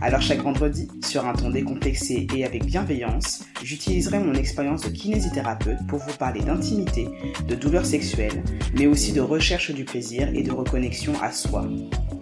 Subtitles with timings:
[0.00, 5.86] Alors chaque vendredi, sur un ton décomplexé et avec bienveillance, j'utiliserai mon expérience de kinésithérapeute
[5.88, 7.08] pour vous parler d'intimité,
[7.48, 8.44] de douleurs sexuelles,
[8.74, 11.68] mais aussi de recherche du plaisir et de reconnexion à soi.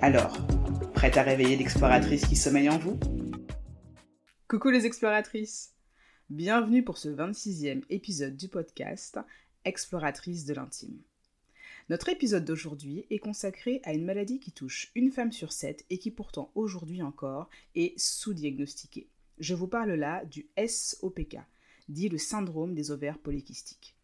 [0.00, 0.38] Alors,
[0.94, 2.98] prête à réveiller l'exploratrice qui sommeille en vous?
[4.48, 5.74] Coucou les exploratrices
[6.30, 9.18] Bienvenue pour ce 26e épisode du podcast
[9.64, 10.98] Exploratrice de l'intime.
[11.88, 15.98] Notre épisode d'aujourd'hui est consacré à une maladie qui touche une femme sur sept et
[15.98, 19.08] qui pourtant aujourd'hui encore est sous-diagnostiquée.
[19.38, 21.38] Je vous parle là du SOPK,
[21.88, 23.94] dit le syndrome des ovaires polykystiques.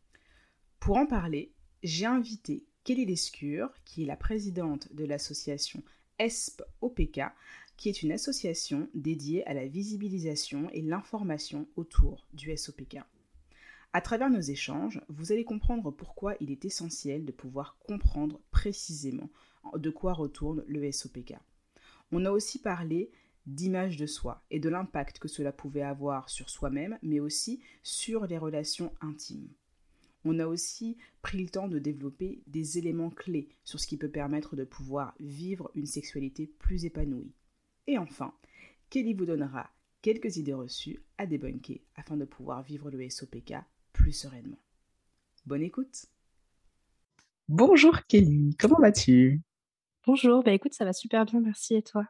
[0.78, 1.50] Pour en parler,
[1.82, 5.82] j'ai invité Kelly Lescure, qui est la présidente de l'association
[6.20, 7.20] ESP-OPK,
[7.76, 12.98] qui est une association dédiée à la visibilisation et l'information autour du SOPK.
[13.94, 19.28] À travers nos échanges, vous allez comprendre pourquoi il est essentiel de pouvoir comprendre précisément
[19.74, 21.34] de quoi retourne le SOPK.
[22.10, 23.10] On a aussi parlé
[23.44, 28.26] d'image de soi et de l'impact que cela pouvait avoir sur soi-même, mais aussi sur
[28.26, 29.50] les relations intimes.
[30.24, 34.10] On a aussi pris le temps de développer des éléments clés sur ce qui peut
[34.10, 37.34] permettre de pouvoir vivre une sexualité plus épanouie.
[37.86, 38.32] Et enfin,
[38.88, 39.70] Kelly vous donnera
[40.00, 43.54] quelques idées reçues à débunker afin de pouvoir vivre le SOPK
[43.92, 44.58] plus sereinement.
[45.46, 46.06] Bonne écoute.
[47.48, 49.42] Bonjour Kelly, comment vas-tu?
[50.06, 52.06] Bonjour, bah écoute, ça va super bien, merci et toi?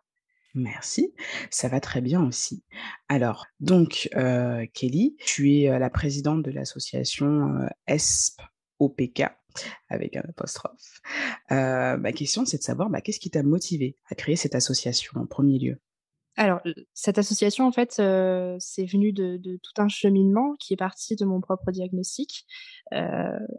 [0.55, 1.15] Merci,
[1.51, 2.63] ça va très bien aussi.
[3.09, 9.25] Alors, donc, euh, Kelly, tu es euh, la présidente de l'association euh, ESP-OPK
[9.89, 11.01] avec un apostrophe.
[11.51, 15.27] ma question, c'est de savoir bah, qu'est-ce qui t'a motivé à créer cette association en
[15.27, 15.81] premier lieu?
[16.37, 16.61] Alors,
[16.95, 21.41] cette association, en fait, c'est venu de, tout un cheminement qui est parti de mon
[21.41, 22.47] propre diagnostic.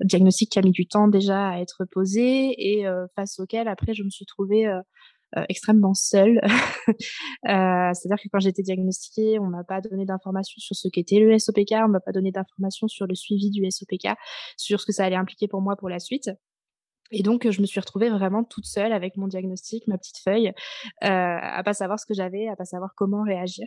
[0.01, 2.85] diagnostic qui a mis du temps déjà à être posé et
[3.16, 4.67] face auquel, après, je me suis trouvée
[5.50, 6.41] extrêmement seule.
[7.44, 11.73] C'est-à-dire que quand j'étais diagnostiquée, on m'a pas donné d'informations sur ce qu'était le SOPK,
[11.85, 14.16] on m'a pas donné d'informations sur le suivi du SOPK,
[14.57, 16.29] sur ce que ça allait impliquer pour moi pour la suite.
[17.13, 20.47] Et donc, je me suis retrouvée vraiment toute seule avec mon diagnostic, ma petite feuille,
[20.47, 23.66] euh, à pas savoir ce que j'avais, à pas savoir comment réagir.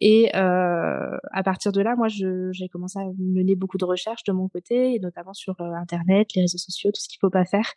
[0.00, 4.32] Et euh, à partir de là, moi, j'ai commencé à mener beaucoup de recherches de
[4.32, 7.72] mon côté, notamment sur euh, Internet, les réseaux sociaux, tout ce qu'il faut pas faire.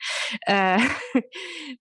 [0.50, 0.78] Euh,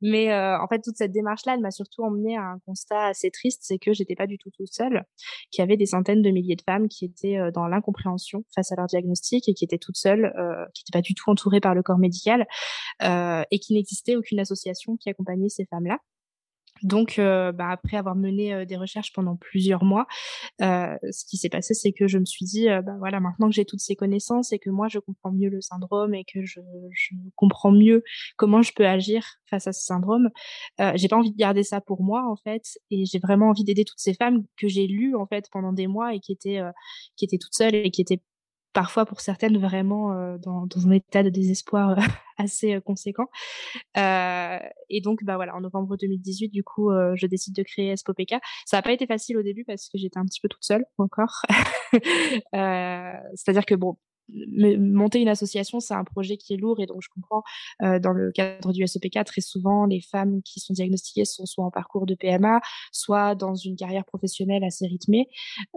[0.02, 3.60] mais en fait, toute cette démarche-là, elle m'a surtout emmenée à un constat assez triste,
[3.62, 5.04] c'est que j'étais pas du tout toute seule,
[5.50, 8.76] qu'il y avait des centaines de milliers de femmes qui étaient dans l'incompréhension face à
[8.76, 10.32] leur diagnostic et qui étaient toutes seules,
[10.74, 12.46] qui n'étaient pas du tout entourées par le corps médical.
[13.50, 15.98] Et qu'il n'existait aucune association qui accompagnait ces femmes-là.
[16.82, 20.06] Donc, euh, bah, après avoir mené euh, des recherches pendant plusieurs mois,
[20.60, 23.64] ce qui s'est passé, c'est que je me suis dit, bah, voilà, maintenant que j'ai
[23.64, 26.60] toutes ces connaissances et que moi je comprends mieux le syndrome et que je,
[26.90, 28.02] je comprends mieux
[28.36, 30.30] comment je peux agir face à ce syndrome,
[30.94, 33.84] j'ai pas envie de garder ça pour moi en fait, et j'ai vraiment envie d'aider
[33.84, 36.60] toutes ces femmes que j'ai lues en fait pendant des mois et qui étaient
[37.16, 38.20] qui étaient toutes seules et qui étaient
[38.80, 41.98] parfois pour certaines vraiment dans, dans, un état de désespoir
[42.38, 43.26] assez conséquent.
[43.98, 44.58] Euh,
[44.88, 48.36] et donc, bah voilà, en novembre 2018, du coup, je décide de créer SPOPK.
[48.64, 50.86] Ça n'a pas été facile au début parce que j'étais un petit peu toute seule
[50.96, 51.42] encore.
[52.54, 53.98] euh, C'est-à-dire que bon,
[54.78, 57.42] monter une association, c'est un projet qui est lourd et donc je comprends
[57.82, 61.64] euh, dans le cadre du SOPK, très souvent les femmes qui sont diagnostiquées sont soit
[61.64, 62.60] en parcours de PMA,
[62.92, 65.28] soit dans une carrière professionnelle assez rythmée.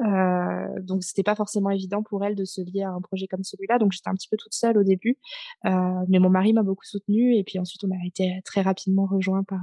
[0.06, 3.44] Euh, donc c'était pas forcément évident pour elles de se lier à un projet comme
[3.44, 3.80] celui-là.
[3.80, 5.18] Donc j'étais un petit peu toute seule au début,
[5.66, 5.69] euh,
[6.08, 9.44] mais mon mari m'a beaucoup soutenue et puis ensuite on a été très rapidement rejoint
[9.44, 9.62] par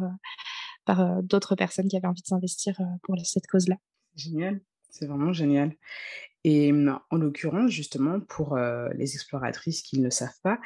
[0.86, 3.76] par d'autres personnes qui avaient envie de s'investir pour cette cause-là.
[4.16, 5.76] Génial, c'est vraiment génial.
[6.44, 10.58] Et mmh, en l'occurrence, justement, pour les exploratrices qui ne le savent pas,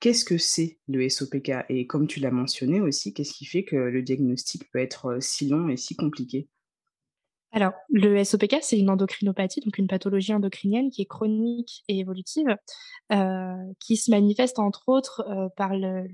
[0.00, 3.76] qu'est-ce que c'est le SOPK Et comme tu l'as mentionné aussi, qu'est-ce qui fait que
[3.76, 6.48] le diagnostic peut être si long et si compliqué?
[7.54, 12.56] Alors, le SOPK, c'est une endocrinopathie, donc une pathologie endocrinienne qui est chronique et évolutive,
[13.12, 16.06] euh, qui se manifeste entre autres euh, par le,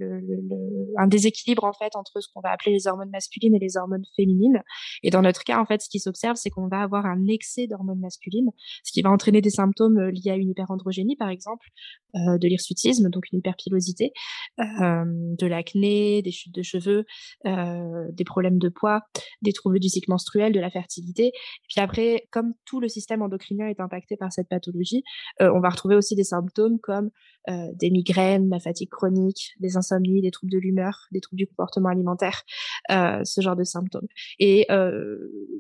[0.97, 4.05] un déséquilibre en fait entre ce qu'on va appeler les hormones masculines et les hormones
[4.17, 4.61] féminines.
[5.05, 7.69] Et dans notre cas, en fait, ce qui s'observe, c'est qu'on va avoir un excès
[7.69, 8.51] d'hormones masculines,
[8.83, 11.69] ce qui va entraîner des symptômes euh, liés à une hyperandrogénie, par exemple,
[12.15, 14.13] de l'hirsutisme, donc une hyperpilosité,
[14.59, 17.05] de l'acné, des chutes de cheveux,
[17.45, 19.03] des problèmes de poids,
[19.43, 23.23] des troubles du cycle menstruel, de la fertilité et puis après, comme tout le système
[23.23, 25.03] endocrinien est impacté par cette pathologie,
[25.41, 27.11] euh, on va retrouver aussi des symptômes comme
[27.47, 31.89] des migraines, la fatigue chronique, des insomnies, des troubles de l'humeur, des troubles du comportement
[31.89, 32.43] alimentaire,
[32.91, 34.07] ce genre de symptômes.
[34.39, 34.67] Et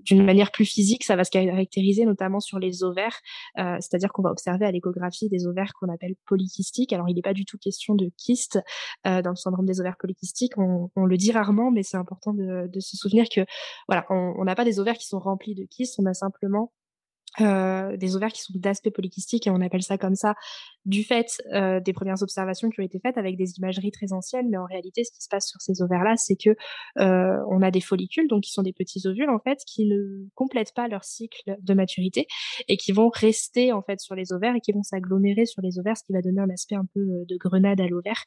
[0.04, 3.18] d'une manière plus physique, ça va se caractériser notamment sur les ovaires,
[3.56, 6.92] c'est-à-dire qu'on va observer à l'échographie des ovaires qu'on appelle polykystiques.
[6.92, 8.58] Alors il n'est pas du tout question de kyste
[9.04, 12.68] dans le syndrome des ovaires polykystiques, on, on le dit rarement, mais c'est important de,
[12.68, 13.40] de, se souvenir que
[13.88, 16.72] voilà, on n'a pas des ovaires qui sont remplis de kystes, on a simplement
[17.40, 20.34] euh, des ovaires qui sont d'aspect polykystique et on appelle ça comme ça
[20.86, 24.48] du fait euh, des premières observations qui ont été faites avec des imageries très anciennes.
[24.50, 26.50] Mais en réalité ce qui se passe sur ces ovaires là c'est que
[26.98, 30.26] euh, on a des follicules donc qui sont des petits ovules en fait qui ne
[30.34, 32.26] complètent pas leur cycle de maturité
[32.66, 35.78] et qui vont rester en fait sur les ovaires et qui vont s'agglomérer sur les
[35.78, 38.24] ovaires ce qui va donner un aspect un peu de grenade à l'ovaire.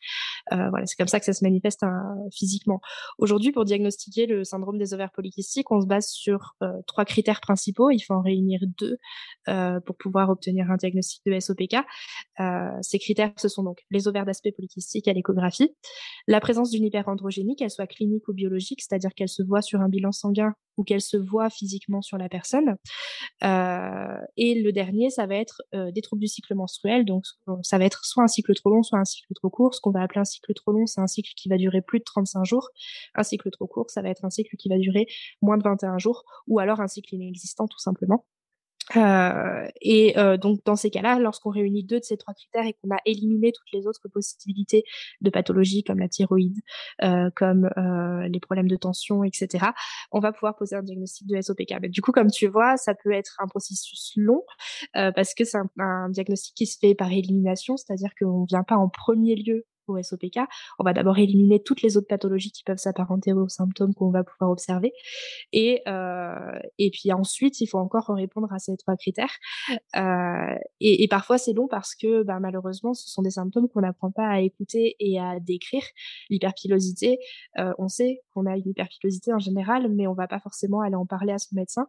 [0.51, 2.79] Voilà c'est comme ça que ça se manifeste hein, physiquement.
[3.17, 6.55] Aujourd'hui pour diagnostiquer le syndrome des ovaires polykystiques on se base sur
[6.87, 7.89] trois critères principaux.
[7.89, 8.97] Il faut en réunir deux
[9.47, 11.77] euh, pour pouvoir obtenir un diagnostic de SOPK.
[12.39, 15.75] Euh, ces critères, ce sont donc les ovaires d'aspect polykystique à l'échographie,
[16.27, 19.89] la présence d'une hyperandrogénie, qu'elle soit clinique ou biologique, c'est-à-dire qu'elle se voit sur un
[19.89, 22.77] bilan sanguin ou qu'elle se voit physiquement sur la personne.
[23.43, 27.03] Euh, et le dernier, ça va être des troubles du cycle menstruel.
[27.03, 27.25] Donc,
[27.61, 29.75] ça va être soit un cycle trop long, soit un cycle trop court.
[29.75, 31.99] Ce qu'on va appeler un cycle trop long, c'est un cycle qui va durer plus
[31.99, 32.69] de 35 jours.
[33.15, 35.07] Un cycle trop court, ça va être un cycle qui va durer
[35.41, 38.25] moins de 21 jours, ou alors un cycle inexistant, tout simplement.
[38.97, 42.73] Euh, et euh, donc dans ces cas-là, lorsqu'on réunit deux de ces trois critères et
[42.73, 44.83] qu'on a éliminé toutes les autres possibilités
[45.21, 46.59] de pathologie comme la thyroïde,
[47.03, 49.67] euh, comme euh, les problèmes de tension, etc.,
[50.11, 51.75] on va pouvoir poser un diagnostic de SOPK.
[51.81, 54.43] Mais du coup, comme tu vois, ça peut être un processus long
[54.93, 58.63] parce que c'est un, un, diagnostic qui se fait par élimination, c'est-à-dire qu'on ne vient
[58.63, 60.39] pas en premier lieu au SOPK,
[60.79, 64.23] on va d'abord éliminer toutes les autres pathologies qui peuvent s'apparenter aux symptômes qu'on va
[64.23, 64.93] pouvoir observer.
[65.51, 69.31] Et, euh, et puis ensuite, il faut encore répondre à ces trois critères.
[69.95, 74.11] Euh, et, parfois, c'est long parce que bah, malheureusement, ce sont des symptômes qu'on n'apprend
[74.11, 75.83] pas à écouter et à décrire.
[76.29, 77.19] L'hyperpilosité,
[77.59, 80.95] euh, on sait qu'on a une hyperpilosité en général, mais on va pas forcément aller
[80.95, 81.87] en parler à son médecin.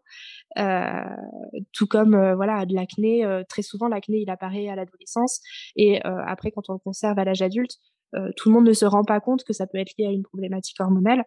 [1.73, 5.41] Tout comme voilà de l'acné, très souvent l'acné il apparaît à l'adolescence
[5.77, 7.79] et après quand on le conserve à l'âge adulte,
[8.37, 10.23] tout le monde ne se rend pas compte que ça peut être lié à une
[10.23, 11.25] problématique hormonale.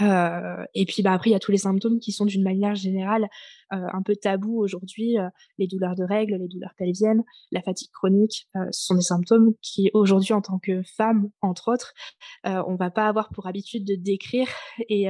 [0.00, 2.74] Euh, et puis bah, après, il y a tous les symptômes qui sont d'une manière
[2.74, 3.28] générale
[3.72, 5.18] euh, un peu tabous aujourd'hui.
[5.18, 5.28] Euh,
[5.58, 9.90] les douleurs de règles, les douleurs pelviennes, la fatigue chronique, ce sont des symptômes qui
[9.94, 11.92] aujourd'hui, en tant que femme, entre autres,
[12.44, 14.48] on va pas avoir pour habitude de décrire
[14.88, 15.06] et,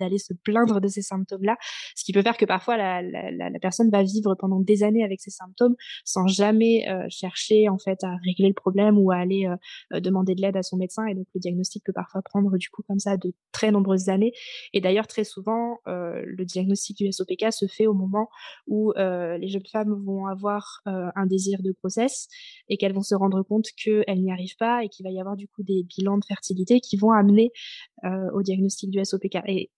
[0.00, 1.56] d'aller se plaindre de ces symptômes-là,
[1.94, 5.04] ce qui peut faire que parfois la, la, la, personne va vivre pendant des années
[5.04, 5.74] avec ces symptômes
[6.04, 9.48] sans jamais chercher en fait à régler le problème ou à aller
[9.92, 11.06] demander de l'aide à son médecin.
[11.06, 14.32] Et donc le diagnostic peut parfois prendre du coup comme ça de très nombreux années.
[14.72, 18.28] Et d'ailleurs, très souvent, euh, le diagnostic du SOPK se fait au moment
[18.66, 22.28] où euh, les jeunes femmes vont avoir euh, un désir de grossesse
[22.68, 25.36] et qu'elles vont se rendre compte qu'elles n'y arrivent pas et qu'il va y avoir
[25.36, 27.50] du coup des bilans de fertilité qui vont amener
[28.34, 29.38] au diagnostic du SOPK.
[29.46, 29.70] Et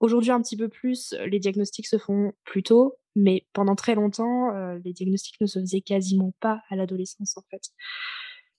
[0.00, 4.50] Aujourd'hui, un petit peu plus, les diagnostics se font plus tôt, mais pendant très longtemps,
[4.84, 7.62] les diagnostics ne se faisaient quasiment pas à l'adolescence, en fait.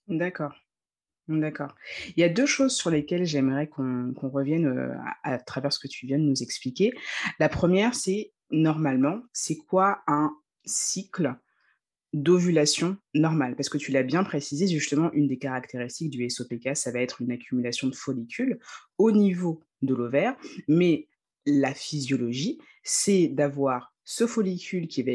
[0.08, 0.54] D'accord.
[1.28, 1.74] D'accord.
[2.16, 4.94] Il y a deux choses sur lesquelles j'aimerais qu'on revienne euh,
[5.24, 6.92] à, travers ce que tu viens de nous expliquer.
[7.40, 10.30] La première, c'est normalement, c'est quoi un
[10.64, 11.34] cycle
[12.12, 16.92] d'ovulation normal Parce que tu l'as bien précisé, justement, une des caractéristiques du SOPK, ça
[16.92, 18.60] va être une accumulation de follicules
[18.96, 20.36] au niveau de l'ovaire,
[20.68, 21.08] mais
[21.44, 25.10] la physiologie, c'est d'avoir ce follicule qui va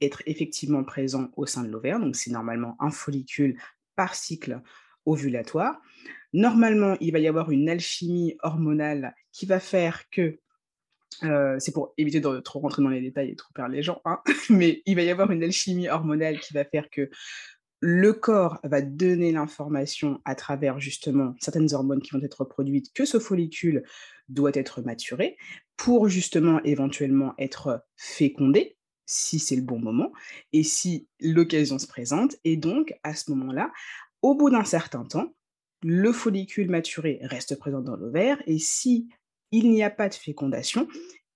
[0.00, 3.58] être effectivement présent au sein de l'ovaire, donc c'est normalement un follicule
[3.96, 4.62] par cycle
[5.06, 5.80] ovulatoire.
[6.32, 10.38] Normalement, il va y avoir une alchimie hormonale qui va faire que,
[11.22, 14.02] euh, c'est pour éviter de trop rentrer dans les détails et trop perdre les gens,
[14.04, 14.20] hein,
[14.50, 17.08] mais il va y avoir une alchimie hormonale qui va faire que
[17.80, 23.04] le corps va donner l'information à travers justement certaines hormones qui vont être produites que
[23.04, 23.84] ce follicule
[24.28, 25.36] doit être maturé
[25.76, 30.12] pour justement éventuellement être fécondé si c'est le bon moment
[30.52, 32.36] et si l'occasion se présente.
[32.44, 33.70] Et donc, à ce moment-là,
[34.26, 35.32] au bout d'un certain temps,
[35.84, 39.08] le follicule maturé reste présent dans l'ovaire et si
[39.52, 40.88] il n'y a pas de fécondation,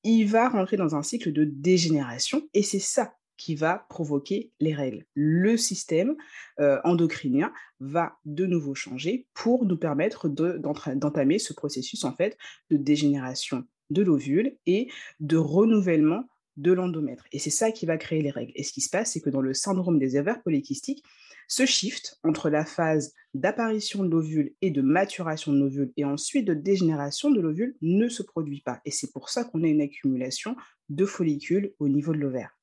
[0.03, 4.75] il va rentrer dans un cycle de dégénération et c'est ça qui va provoquer les
[4.75, 5.07] règles.
[5.15, 6.17] Le système
[6.59, 12.37] euh, endocrinien va de nouveau changer pour nous permettre d'entamer ce processus en fait
[12.71, 16.25] de dégénération de l'ovule et de renouvellement
[16.57, 17.25] de l'endomètre.
[17.31, 18.53] Et c'est ça qui va créer les règles.
[18.57, 21.05] Et ce qui se passe, c'est que dans le syndrome des ovaires polykystiques,
[21.51, 26.47] ce shift entre la phase d'apparition de l'ovule et de maturation de l'ovule et ensuite
[26.47, 28.81] de dégénération de l'ovule ne se produit pas.
[28.85, 30.57] Et c'est pour ça qu'on a une accumulation
[30.89, 32.57] de follicules au niveau de l'ovaire.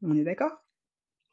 [0.00, 0.61] On est d'accord?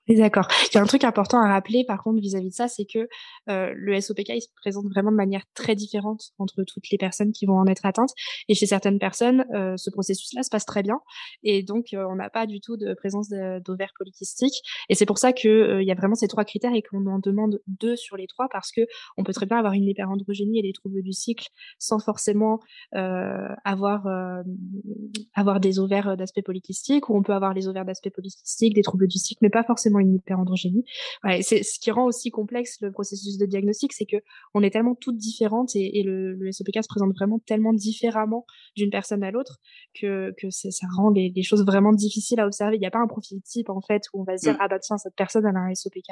[0.09, 0.47] D'accord.
[0.71, 3.07] Il y a un truc important à rappeler, par contre, vis-à-vis de ça, c'est que
[3.47, 7.31] euh, le SOPK, il se présente vraiment de manière très différente entre toutes les personnes
[7.31, 8.09] qui vont en être atteintes.
[8.47, 10.99] Et chez certaines personnes, euh, ce processus-là se passe très bien.
[11.43, 14.61] Et donc, euh, on n'a pas du tout de présence d'ovaires polykystiques.
[14.89, 17.19] Et c'est pour ça qu'il il y a vraiment ces trois critères et qu'on en
[17.19, 18.81] demande deux sur les trois parce que
[19.17, 22.59] on peut très bien avoir une hyperandrogénie et des troubles du cycle sans forcément
[22.91, 24.07] avoir,
[25.35, 29.07] avoir des ovaires d'aspect polykystique ou on peut avoir les ovaires d'aspect polykystique, des troubles
[29.07, 30.85] du cycle, mais pas forcément une hyperandrogénie.
[31.41, 34.17] C'est ce qui rend aussi complexe le processus de diagnostic, c'est que
[34.53, 38.89] on est tellement toutes différentes et, le, le, SOPK se présente vraiment tellement différemment d'une
[38.89, 39.59] personne à l'autre
[39.99, 42.75] que, que ça rend les, choses vraiment difficiles à observer.
[42.77, 44.59] Il n'y a pas un profil type en fait où on va se dire mm.
[44.61, 46.09] ah bah tiens cette personne elle a un SOPK.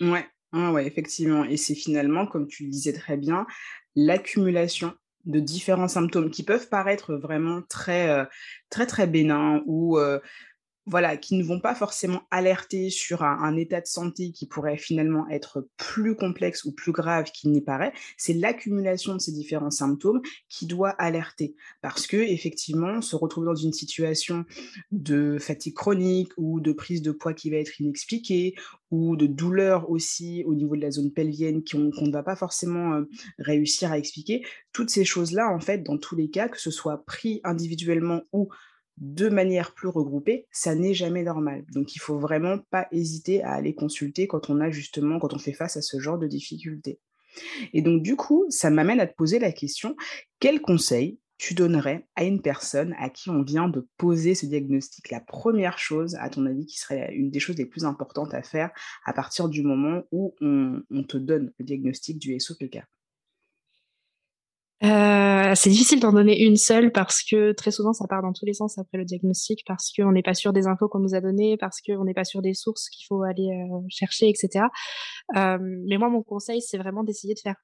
[0.00, 1.44] Ouais, ouais effectivement.
[1.44, 3.46] Et c'est finalement, comme tu le disais très bien,
[3.94, 4.94] l'accumulation
[5.26, 8.24] de différents symptômes qui peuvent paraître vraiment très euh,
[8.70, 10.18] très très bénins ou euh,
[10.86, 15.28] voilà, qui ne vont pas forcément alerter sur un, état de santé qui pourrait finalement
[15.28, 20.22] être plus complexe ou plus grave qu'il n'y paraît, c'est l'accumulation de ces différents symptômes
[20.48, 21.54] qui doit alerter.
[21.82, 24.44] Parce que, effectivement, se retrouver dans une situation
[24.90, 28.54] de fatigue chronique ou de prise de poids qui va être inexpliquée
[28.90, 32.94] ou de douleur aussi au niveau de la zone pelvienne qu'on ne va pas forcément
[32.94, 33.02] euh,
[33.38, 37.04] réussir à expliquer, toutes ces choses-là, en fait, dans tous les cas, que ce soit
[37.04, 38.48] pris individuellement ou
[39.00, 41.64] de manière plus regroupée, ça n'est jamais normal.
[41.72, 45.38] Donc il faut vraiment pas hésiter à aller consulter quand on a justement, quand on
[45.38, 47.00] fait face à ce genre de difficultés.
[47.72, 49.96] Et donc du coup, ça m'amène à te poser la question,
[50.38, 55.10] quel conseil tu donnerais à une personne à qui on vient de poser ce diagnostic?
[55.10, 58.42] La première chose, à ton avis, qui serait une des choses les plus importantes à
[58.42, 58.70] faire
[59.06, 62.82] à partir du moment où on, on te donne le diagnostic du SOPK
[65.54, 68.54] c'est difficile d'en donner une seule parce que très souvent ça part dans tous les
[68.54, 71.56] sens après le diagnostic parce qu'on n'est pas sûr des infos qu'on nous a données,
[71.56, 74.66] parce qu'on n'est pas sûr des sources qu'il faut aller euh, chercher, etc.
[75.36, 77.56] Euh, mais moi mon conseil c'est vraiment d'essayer de faire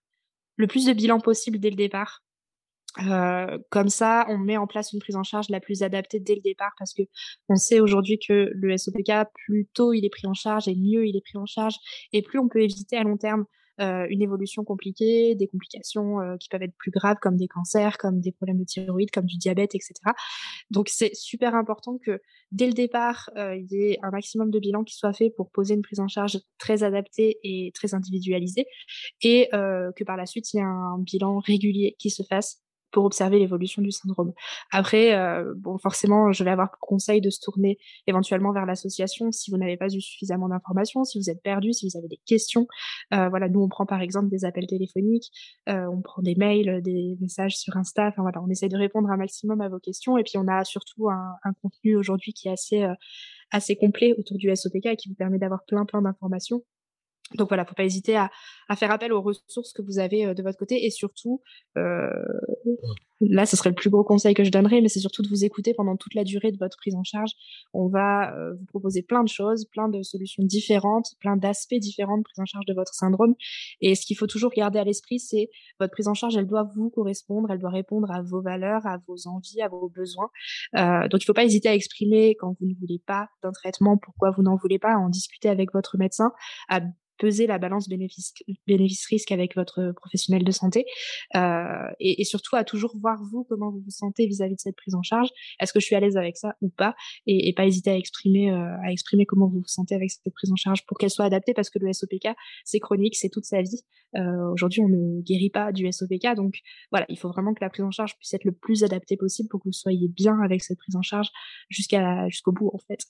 [0.56, 2.22] le plus de bilan possible dès le départ.
[3.06, 6.34] Euh, comme ça, on met en place une prise en charge la plus adaptée dès
[6.34, 7.02] le départ parce que
[7.50, 11.06] on sait aujourd'hui que le SOPK, plus tôt il est pris en charge et mieux
[11.06, 11.74] il est pris en charge
[12.14, 13.44] et plus on peut éviter à long terme
[13.80, 17.98] euh, une évolution compliquée, des complications euh, qui peuvent être plus graves comme des cancers,
[17.98, 19.94] comme des problèmes de thyroïde, comme du diabète, etc.
[20.70, 22.20] Donc c'est super important que
[22.52, 25.50] dès le départ, euh, il y ait un maximum de bilans qui soit fait pour
[25.50, 28.66] poser une prise en charge très adaptée et très individualisée,
[29.22, 32.65] et que par la suite, il y ait un bilan régulier qui se fasse
[32.96, 34.32] pour observer l'évolution du syndrome.
[34.72, 37.76] Après, euh, bon, forcément, je vais avoir conseil de se tourner
[38.06, 41.86] éventuellement vers l'association si vous n'avez pas eu suffisamment d'informations, si vous êtes perdu, si
[41.86, 42.66] vous avez des questions.
[43.12, 45.30] Euh, voilà, nous on prend par exemple des appels téléphoniques,
[45.68, 48.06] euh, on prend des mails, des messages sur Insta.
[48.06, 50.16] Enfin voilà, on essaye de répondre un maximum à vos questions.
[50.16, 52.86] Et puis on a surtout un, contenu aujourd'hui qui est assez
[53.50, 56.62] assez complet autour du SOPK et qui vous permet d'avoir plein plein d'informations
[57.34, 58.30] donc voilà, faut pas hésiter à,
[58.76, 61.42] faire appel aux ressources que vous avez euh, de votre côté et surtout,
[61.76, 62.08] euh,
[63.20, 65.44] là, ce serait le plus gros conseil que je donnerais, mais c'est surtout de vous
[65.44, 67.32] écouter pendant toute la durée de votre prise en charge.
[67.72, 72.18] On va euh, vous proposer plein de choses, plein de solutions différentes, plein d'aspects différents
[72.18, 73.34] de prise en charge de votre syndrome.
[73.80, 75.48] Et ce qu'il faut toujours garder à l'esprit, c'est
[75.80, 78.98] votre prise en charge, elle doit vous correspondre, elle doit répondre à vos valeurs, à
[79.06, 80.30] vos envies, à vos besoins.
[80.76, 83.96] Euh, donc il faut pas hésiter à exprimer quand vous ne voulez pas d'un traitement,
[83.96, 86.32] pourquoi vous n'en voulez pas, à en discuter avec votre médecin,
[86.68, 86.80] à
[87.18, 90.84] peser la balance bénéfice-risque avec votre professionnel de santé
[91.34, 94.74] euh, et, et, surtout à toujours voir vous comment vous vous sentez vis-à-vis de cette
[94.74, 95.28] prise en charge.
[95.60, 96.96] Est-ce que je suis à l'aise avec ça ou pas
[97.26, 100.50] et, pas hésiter à exprimer euh, à exprimer comment vous vous sentez avec cette prise
[100.50, 102.28] en charge pour qu'elle soit adaptée parce que le SOPK
[102.64, 103.82] c'est chronique, c'est toute sa vie.
[104.16, 106.58] Euh, Aujourd'hui on ne guérit pas du SOPK donc
[106.90, 109.48] voilà il faut vraiment que la prise en charge puisse être le plus adaptée possible
[109.48, 111.28] pour que vous soyez bien avec cette prise en charge
[111.70, 113.04] jusqu'au bout en fait.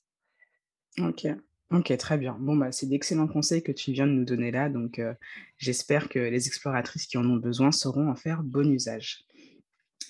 [0.99, 1.27] Ok.
[1.73, 2.37] OK, très bien.
[2.39, 5.15] Bon, bah, c'est d'excellents conseils que tu viens de nous donner là, donc euh,
[5.59, 9.25] j'espère que les exploratrices qui en ont besoin sauront en faire bon usage.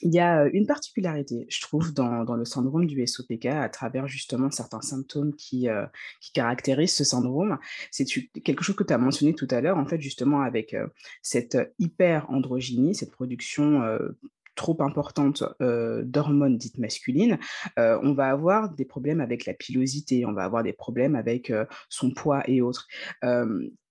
[0.03, 4.51] Il y a, une particularité, je trouve, dans le syndrome du SOPK à travers justement
[4.51, 5.69] certains symptômes qui,
[6.35, 7.59] caractérisent ce syndrome.
[7.91, 8.05] C'est
[8.45, 10.77] quelque chose que tu as mentionné tout à l'heure, en fait, justement avec,
[11.23, 13.83] cette, hyperandrogynie, cette production,
[14.57, 17.39] trop importante d'hormones dites masculines,
[17.77, 21.53] on va avoir des problèmes avec la pilosité, on va avoir des problèmes avec
[21.89, 22.89] son poids et autres.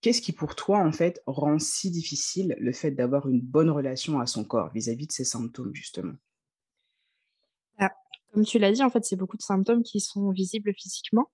[0.01, 4.19] Qu'est-ce qui pour toi en fait rend si difficile le fait d'avoir une bonne relation
[4.19, 6.13] à son corps vis-à-vis de ces symptômes justement?
[8.35, 11.31] Comme tu l'as dit, en fait, c'est beaucoup de symptômes qui sont visibles physiquement.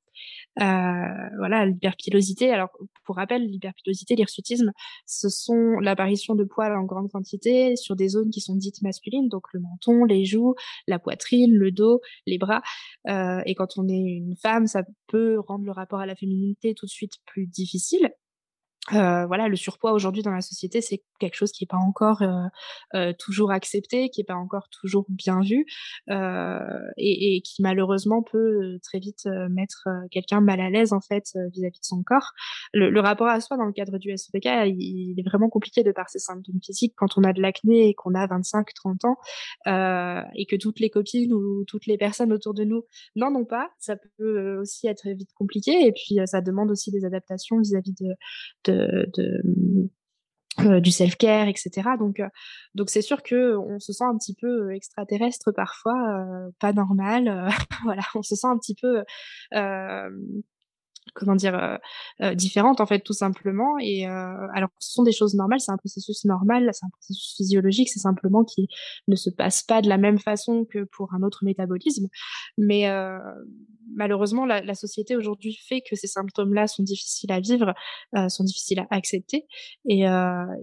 [0.61, 2.51] Euh, voilà, l'hyperpilosité.
[2.51, 2.69] Alors,
[3.05, 4.71] pour rappel, l'hyperpilosité, l'hirsutisme,
[5.07, 9.29] ce sont l'apparition de poils en grande quantité sur des zones qui sont dites masculines,
[9.29, 10.53] donc le menton, les joues,
[10.85, 12.61] la poitrine, le dos, les bras.
[13.09, 16.75] Euh, et quand on est une femme, ça peut rendre le rapport à la féminité
[16.75, 18.11] tout de suite plus difficile.
[18.93, 22.23] Euh, voilà, le surpoids aujourd'hui dans la société, c'est quelque chose qui n'est pas encore
[22.23, 22.47] euh,
[22.95, 25.65] euh, toujours accepté, qui n'est pas encore toujours bien vu,
[26.07, 31.79] et, et, qui malheureusement peut très vite mettre quelqu'un mal à l'aise en fait vis-à-vis
[31.79, 32.31] de son corps.
[32.73, 35.83] Le, le, rapport à soi dans le cadre du SOPK, il, il, est vraiment compliqué
[35.83, 39.17] de par ses symptômes physiques quand on a de l'acné et qu'on a 25-30 ans,
[40.35, 42.83] et que toutes les copines ou toutes les personnes autour de nous
[43.15, 43.69] n'en ont pas.
[43.77, 48.07] Ça peut aussi être vite compliqué, et puis ça demande aussi des adaptations vis-à-vis de,
[48.65, 48.70] de
[50.59, 51.91] euh, du self-care, etc.
[51.97, 52.27] Donc, euh,
[52.75, 57.49] donc c'est sûr que on se sent un petit peu extraterrestre parfois, euh, pas normal.
[57.83, 59.01] voilà, on se sent un petit peu
[61.13, 61.77] comment dire euh,
[62.21, 63.77] euh, différentes en fait tout simplement.
[63.79, 67.35] Et euh, alors ce sont des choses normales c'est un processus normal c'est un processus
[67.35, 68.67] physiologique c'est simplement qui
[69.07, 72.07] ne se passe pas de la même façon que pour un autre métabolisme.
[72.57, 73.19] Mais euh,
[73.93, 77.73] malheureusement la, la société aujourd'hui fait que ces symptômes là sont difficiles à vivre
[78.29, 79.47] sont difficiles à accepter.
[79.87, 80.01] Et,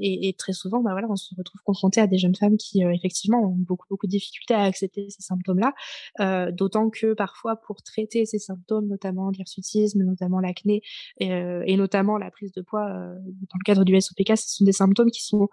[0.00, 2.83] et, et, très souvent bah voilà on se retrouve confronté à des jeunes femmes qui
[2.83, 7.83] effectivement ont beaucoup beaucoup de difficultés à accepter ces symptômes là d'autant que parfois pour
[7.83, 10.83] traiter ces symptômes notamment l'hirsutisme notamment l'acné
[11.23, 14.64] euh, et, notamment la prise de poids euh, dans le cadre du SOPK, ce sont
[14.64, 15.49] des symptômes qui sont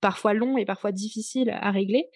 [0.00, 2.06] parfois longs et parfois difficiles à régler.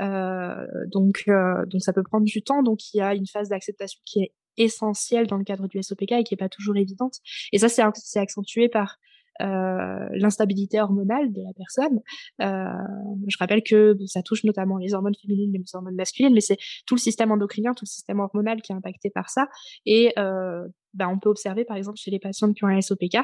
[0.00, 1.24] Euh, donc,
[1.66, 2.62] donc ça peut prendre du temps.
[2.62, 6.12] Donc il y a une phase d'acceptation qui est essentielle dans le cadre du SOPK
[6.12, 7.16] et qui est pas toujours évidente.
[7.52, 8.98] Et ça, c'est accentué par
[9.40, 12.00] euh, l'instabilité hormonale de la personne.
[12.42, 16.58] Euh, je rappelle que ça touche notamment les hormones féminines, les hormones masculines, mais c'est
[16.86, 19.48] tout le système endocrinien, tout le système hormonal qui est impacté par ça.
[19.86, 23.18] Et euh, bah, on peut observer, par exemple, chez les patientes qui ont un SOPK,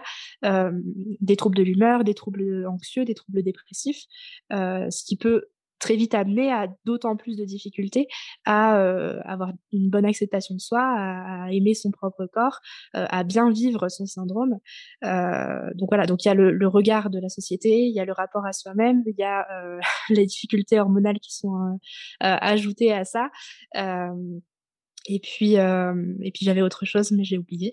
[0.44, 0.72] euh,
[1.20, 4.04] des troubles de l'humeur, des troubles anxieux, des troubles dépressifs,
[4.52, 5.46] euh, ce qui peut
[5.78, 8.08] très vite amené à d'autant plus de difficultés
[8.44, 12.60] à euh, avoir une bonne acceptation de soi, à, aimer son propre corps,
[12.96, 14.58] euh, à bien vivre son syndrome.
[15.04, 18.00] Euh, donc voilà, donc il y a le, le, regard de la société, il y
[18.00, 19.78] a le rapport à soi-même, il y a euh,
[20.10, 21.76] les difficultés hormonales qui sont euh,
[22.20, 23.30] ajoutées à ça.
[23.74, 27.72] et puis et puis j'avais autre chose, mais j'ai oublié.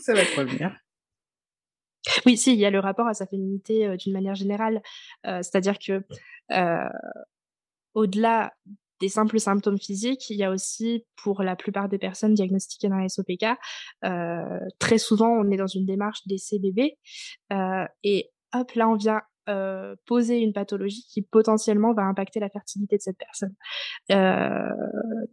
[0.00, 0.76] ça va te revenir.
[2.26, 4.82] Oui, si, il y a le rapport à sa féminité euh, d'une manière générale.
[5.26, 6.02] Euh, c'est-à-dire que
[6.52, 6.88] euh,
[7.94, 8.52] au-delà
[9.00, 12.96] des simples symptômes physiques, il y a aussi, pour la plupart des personnes diagnostiquées dans
[12.96, 13.44] la SOPK,
[14.78, 16.96] très souvent, on est dans une démarche d'essai bébé.
[18.02, 22.96] et hop, là, on vient euh, poser une pathologie qui potentiellement va impacter la fertilité
[22.96, 23.54] de cette personne.
[24.10, 24.70] Euh,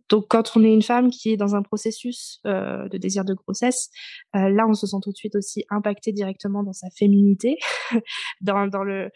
[0.09, 3.33] donc quand on est une femme qui est dans un processus euh, de désir de
[3.33, 3.89] grossesse,
[4.33, 7.57] là on se sent tout de suite aussi impacté directement dans sa féminité,
[8.41, 9.09] dans, le,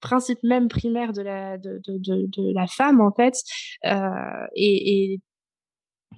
[0.00, 3.34] principe même primaire de la, femme en fait.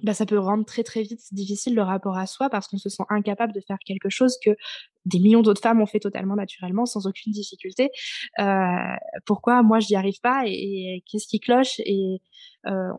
[0.03, 2.89] Bah, ça peut rendre très très vite difficile le rapport à soi parce qu'on se
[2.89, 4.51] sent incapable de faire quelque chose que
[5.05, 7.89] des millions d'autres femmes ont fait totalement naturellement sans aucune difficulté.
[8.39, 8.65] Euh,
[9.25, 12.21] pourquoi moi je n'y arrive pas et, qu'est-ce qui cloche et
[12.67, 12.91] euh.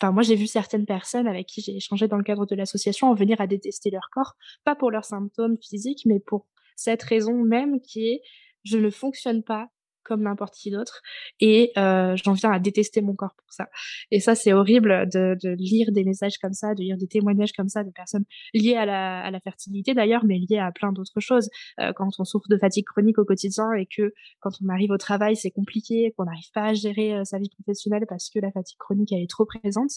[0.00, 3.08] Enfin, moi, j'ai vu certaines personnes avec qui j'ai échangé dans le cadre de l'association
[3.08, 7.34] en venir à détester leur corps, pas pour leurs symptômes physiques, mais pour cette raison
[7.42, 8.22] même qui est
[8.64, 9.68] je ne fonctionne pas
[10.08, 11.02] comme n'importe qui d'autre.
[11.38, 13.68] Et euh, j'en viens à détester mon corps pour ça.
[14.10, 17.68] Et ça, c'est horrible de, lire des messages comme ça, de lire des témoignages comme
[17.68, 21.48] ça de personnes liées à la, fertilité d'ailleurs, mais liées à plein d'autres choses.
[21.80, 24.98] Euh, quand on souffre de fatigue chronique au quotidien et que quand on arrive au
[24.98, 28.50] travail, c'est compliqué, qu'on n'arrive pas à gérer euh, sa vie professionnelle parce que la
[28.50, 29.90] fatigue chronique elle est trop présente.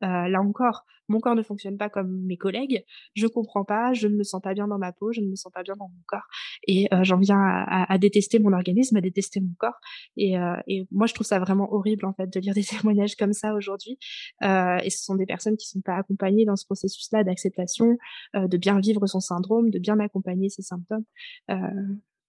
[0.00, 2.84] Là encore, mon corps ne fonctionne pas comme mes collègues.
[3.14, 5.36] Je comprends pas, je ne me sens pas bien dans ma peau, je ne me
[5.36, 6.26] sens pas bien dans mon corps.
[6.66, 9.78] Et euh, j'en viens à, à, à détester mon organisme, à détester mon corps.
[10.16, 13.16] Et, euh, et, moi, je trouve ça vraiment horrible en fait de lire des témoignages
[13.16, 13.98] comme ça aujourd'hui.
[14.42, 17.96] Euh, et ce sont des personnes qui sont pas accompagnées dans ce processus-là d'acceptation,
[18.34, 21.04] euh, de bien vivre son syndrome, de bien accompagner ses symptômes.
[21.50, 21.56] Euh,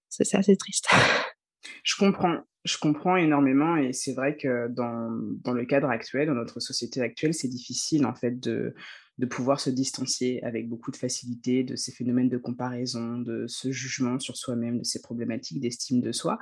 [0.10, 0.88] c'est assez triste.
[1.84, 5.10] Je comprends, je comprends énormément et c'est vrai que dans,
[5.44, 8.74] dans le cadre actuel, dans notre société actuelle, c'est difficile en fait de,
[9.18, 13.72] de pouvoir se distancier avec beaucoup de facilité de ces phénomènes de comparaison, de ce
[13.72, 16.38] jugement sur soi-même, de ces problématiques d'estime de soi.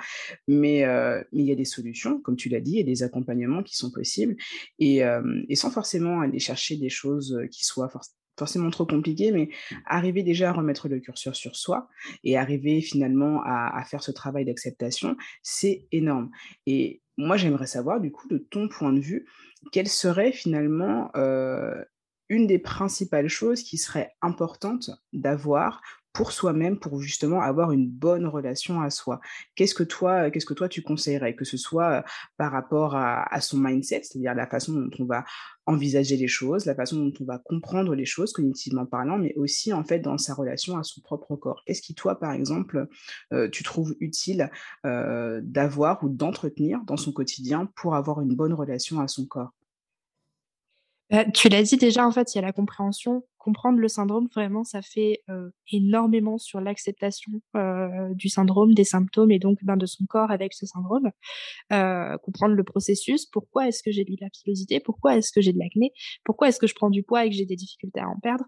[0.47, 3.77] Mais, euh, il y a des solutions, comme tu l'as dit, et des accompagnements qui
[3.77, 4.35] sont possibles,
[4.79, 7.89] et, euh, et sans forcément aller chercher des choses qui soient
[8.37, 9.49] forcément trop compliqué, mais
[9.85, 11.87] arriver déjà à remettre le curseur sur soi
[12.23, 16.31] et arriver finalement à, faire ce travail d'acceptation, c'est énorme.
[16.65, 19.25] Et moi, j'aimerais savoir, du coup, de ton point de vue,
[19.71, 21.83] quelle serait finalement euh,
[22.29, 25.81] une des principales choses qui serait importante d'avoir
[26.15, 29.19] pour soi-même, pour justement avoir une bonne relation à soi.
[29.55, 32.05] Qu'est-ce que toi, qu'est-ce que toi tu conseillerais, que ce soit
[32.37, 35.25] par rapport à, son mindset, c'est-à-dire la façon dont on va
[35.65, 39.73] envisager les choses, la façon dont on va comprendre les choses cognitivement parlant, mais aussi
[39.73, 41.63] en fait dans sa relation à son propre corps.
[41.65, 42.87] Qu'est-ce qui toi, par exemple,
[43.51, 44.49] tu trouves utile
[44.83, 49.51] d'avoir ou d'entretenir dans son quotidien pour avoir une bonne relation à son corps?
[51.11, 53.23] Bah, tu l'as dit déjà, en fait, il y a la compréhension.
[53.45, 55.23] Comprendre le syndrome, vraiment, ça fait
[55.71, 57.31] énormément sur l'acceptation
[58.13, 61.11] du syndrome, des symptômes et donc ben, de son corps avec ce syndrome.
[61.69, 63.27] comprendre le processus.
[63.27, 65.91] Pourquoi est-ce que j'ai de l'hyperpilosité Pourquoi est-ce que j'ai de l'acné
[66.23, 68.45] Pourquoi est-ce que je prends du poids et que j'ai des difficultés à en perdre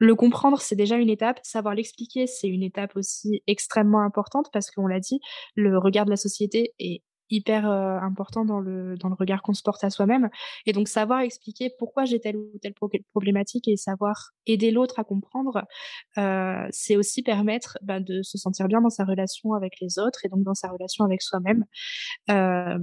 [0.00, 1.40] le comprendre, c'est déjà une étape.
[1.42, 5.20] Savoir l'expliquer, c'est une étape aussi extrêmement importante parce qu'on l'a dit,
[5.54, 9.62] le regard de la société est hyper important dans le, dans le regard qu'on se
[9.62, 10.30] porte à soi-même.
[10.66, 12.74] Et donc, savoir expliquer pourquoi j'ai telle ou telle
[13.12, 15.64] problématique et savoir aider l'autre à comprendre,
[16.18, 20.24] euh, c'est aussi permettre bah, de se sentir bien dans sa relation avec les autres
[20.24, 21.64] et donc dans sa relation avec soi-même.
[22.30, 22.78] Euh,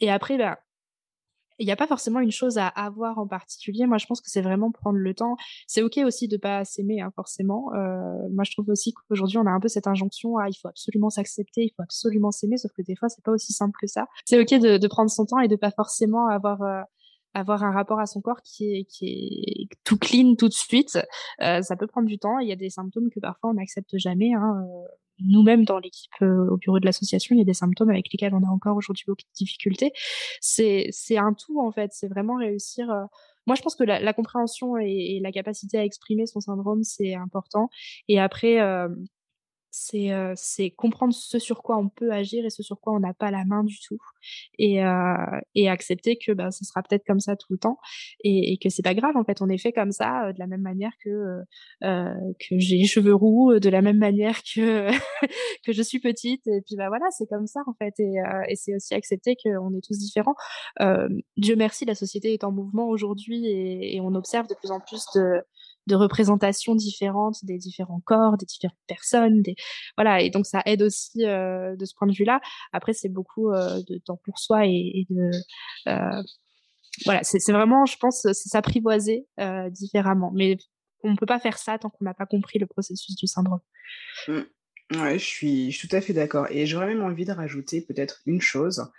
[0.00, 0.58] et après, bah,
[1.60, 3.86] il n'y a pas forcément une chose à avoir en particulier.
[3.86, 5.36] Moi, je pense que c'est vraiment prendre le temps.
[5.66, 7.72] C'est ok aussi de pas s'aimer, hein, forcément.
[7.74, 10.68] Euh, moi, je trouve aussi qu'aujourd'hui, on a un peu cette injonction à il faut
[10.68, 13.86] absolument s'accepter, il faut absolument s'aimer, sauf que des fois, c'est pas aussi simple que
[13.86, 14.06] ça.
[14.24, 16.80] C'est ok de, de, prendre son temps et de pas forcément avoir euh,
[17.34, 20.98] avoir un rapport à son corps qui est, qui est tout clean tout de suite.
[21.42, 22.38] Euh, ça peut prendre du temps.
[22.38, 24.32] Il y a des symptômes que parfois on n'accepte jamais.
[24.32, 24.66] Hein.
[25.24, 28.34] Nous-mêmes dans l'équipe euh, au bureau de l'association, il y a des symptômes avec lesquels
[28.34, 29.92] on a encore aujourd'hui beaucoup de difficultés.
[30.40, 31.90] C'est un tout en fait.
[31.92, 32.90] C'est vraiment réussir.
[32.90, 33.04] Euh,
[33.46, 37.14] moi, je pense que la, compréhension et, et, la capacité à exprimer son syndrome, c'est
[37.14, 37.68] important.
[38.08, 38.88] Et après, euh,
[39.70, 43.14] c'est c'est comprendre ce sur quoi on peut agir et ce sur quoi on n'a
[43.14, 43.98] pas la main du tout
[44.58, 44.80] et
[45.54, 47.78] et accepter que bah ce sera peut-être comme ça tout le temps
[48.24, 50.46] et, et que c'est pas grave en fait on est fait comme ça de la
[50.46, 51.40] même manière que
[51.82, 54.90] que j'ai les cheveux roux de la même manière que
[55.64, 58.16] que je suis petite et puis bah voilà c'est comme ça en fait et,
[58.48, 60.34] et c'est aussi accepter qu'on est tous différents.
[61.36, 64.80] Dieu merci la société est en mouvement aujourd'hui et, et on observe de plus en
[64.80, 65.42] plus de
[65.90, 69.56] de représentations différentes des différents corps, des différentes personnes, des
[69.96, 72.40] voilà et donc ça aide aussi euh, de ce point de vue-là.
[72.72, 75.30] Après c'est beaucoup euh, de temps pour soi et, de
[75.88, 76.22] euh,
[77.04, 79.26] voilà c'est vraiment je pense c'est s'apprivoiser
[79.70, 80.56] différemment, mais
[81.02, 83.60] on ne peut pas faire ça tant qu'on n'a pas compris le processus du syndrome.
[84.28, 84.40] Mmh.
[84.92, 86.48] Ouais, je suis, tout à fait d'accord.
[86.50, 88.90] Et j'aurais même envie de rajouter peut-être une chose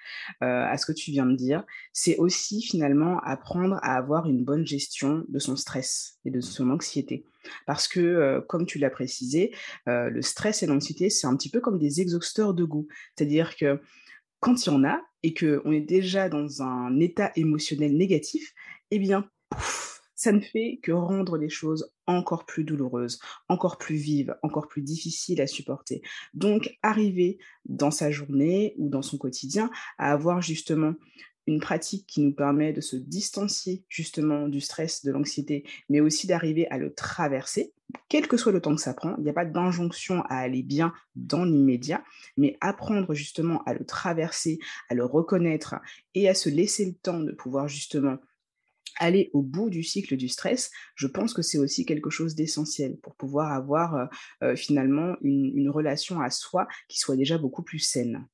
[0.41, 1.65] euh, à ce que tu viens de dire.
[1.91, 6.69] C'est aussi finalement apprendre à avoir une bonne gestion de son stress et de son
[6.69, 7.25] anxiété.
[7.65, 9.53] Parce que, euh, comme tu l'as précisé,
[9.89, 12.87] euh, le stress et l'anxiété, c'est un petit peu comme des exhausteurs de goût.
[13.17, 13.81] C'est-à-dire que
[14.39, 18.53] quand il y en a et qu'on est déjà dans un état émotionnel négatif,
[18.91, 23.95] eh bien, pouf, ça ne fait que rendre les choses encore plus douloureuses, encore plus
[23.95, 26.03] vives, encore plus difficiles à supporter.
[26.35, 30.93] Donc, arriver dans sa journée ou dans son quotidien à avoir justement
[31.47, 36.27] une pratique qui nous permet de se distancier justement du stress, de l'anxiété, mais aussi
[36.27, 37.73] d'arriver à le traverser,
[38.07, 39.15] quel que soit le temps que ça prend.
[39.17, 42.03] Il n'y a pas d'injonction à aller bien dans l'immédiat,
[42.37, 45.77] mais apprendre justement à le traverser, à le reconnaître
[46.13, 48.19] et à se laisser le temps de pouvoir justement
[48.99, 52.97] aller au bout du cycle du stress, je pense que c'est aussi quelque chose d'essentiel
[52.97, 54.05] pour pouvoir avoir euh,
[54.43, 58.27] euh, finalement une, relation à soi qui soit déjà beaucoup plus saine.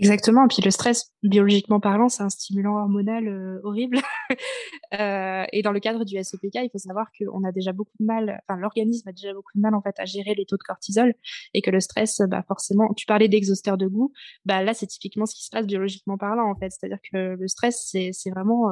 [0.00, 0.46] Exactement.
[0.46, 3.98] Et puis le stress, biologiquement parlant, c'est un stimulant hormonal euh, horrible.
[4.98, 8.06] euh, et dans le cadre du SOPK, il faut savoir qu'on a déjà beaucoup de
[8.06, 10.62] mal, enfin l'organisme a déjà beaucoup de mal en fait à gérer les taux de
[10.62, 11.12] cortisol
[11.52, 14.10] et que le stress, bah forcément, tu parlais d'exhausteur de goût,
[14.46, 16.70] bah là c'est typiquement ce qui se passe biologiquement parlant en fait.
[16.70, 18.70] C'est-à-dire que le stress, c'est vraiment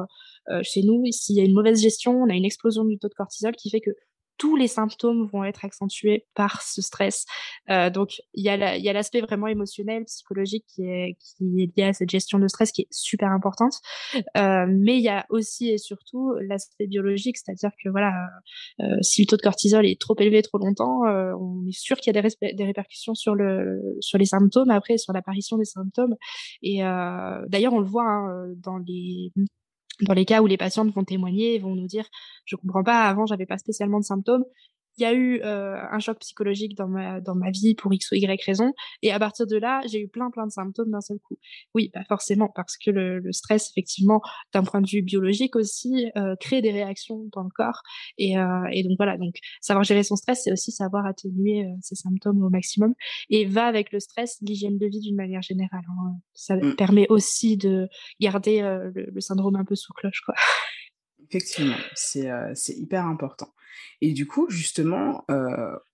[0.49, 3.07] euh, chez nous, s'il y a une mauvaise gestion, on a une explosion du taux
[3.07, 3.91] de cortisol qui fait que
[4.39, 7.25] tous les symptômes vont être accentués par ce stress.
[7.69, 11.93] Euh, donc, il y a l'aspect vraiment émotionnel, psychologique qui est, qui est lié à
[11.93, 13.73] cette gestion de stress qui est super importante.
[14.37, 18.13] Euh, mais il y a aussi et surtout l'aspect biologique, c'est-à-dire que voilà,
[18.81, 21.97] euh, si le taux de cortisol est trop élevé trop longtemps, euh, on est sûr
[21.97, 25.65] qu'il y a des, des, répercussions sur le sur les symptômes après, sur l'apparition des
[25.65, 26.15] symptômes.
[26.61, 29.33] Et euh, d'ailleurs, on le voit hein, dans les
[30.01, 32.05] dans les cas où les patientes vont témoigner, vont nous dire
[32.45, 34.45] je comprends pas, avant j'avais pas spécialement de symptômes,
[34.99, 38.15] il y a eu un choc psychologique dans ma dans ma vie pour x ou
[38.15, 41.19] y raison, et à partir de là, j'ai eu plein plein de symptômes d'un seul
[41.19, 41.37] coup.
[41.73, 44.21] Oui, bah forcément parce que le, le stress, effectivement,
[44.53, 47.81] d'un point de vue biologique aussi, crée des réactions dans le corps,
[48.17, 48.33] et,
[48.71, 49.17] et donc voilà.
[49.17, 52.93] Donc savoir gérer son stress, c'est aussi savoir atténuer ses symptômes au maximum,
[53.29, 55.83] et va avec le stress l'hygiène de vie d'une manière générale.
[55.89, 56.15] Hein.
[56.33, 56.75] Ça mmh.
[56.75, 57.87] permet aussi de
[58.19, 60.35] garder le, le syndrome un peu sous cloche, quoi.
[61.29, 63.53] Effectivement, c'est euh, hyper important.
[64.01, 65.25] Et du coup, justement,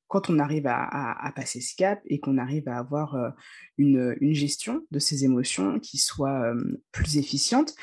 [0.07, 3.29] quand on arrive à, passer ce cap et qu'on arrive à avoir euh,
[3.77, 6.53] une, gestion de ses émotions qui soit
[6.91, 7.73] plus efficiente,